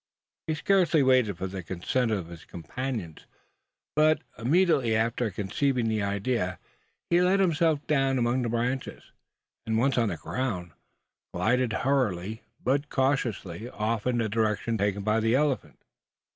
[0.47, 3.27] He scarcely waited for the consent of his companions;
[3.95, 6.57] but, immediately after conceiving the idea,
[7.11, 9.11] he let himself down among the branches;
[9.63, 10.71] and once on the ground,
[11.35, 15.77] glided hurriedly, but cautiously, off in the direction taken by the elephant.